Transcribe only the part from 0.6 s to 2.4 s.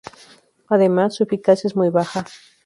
Además, su eficiencia es muy baja.